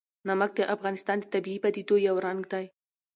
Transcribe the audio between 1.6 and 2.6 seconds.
پدیدو یو رنګ